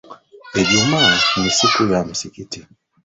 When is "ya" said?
1.93-2.03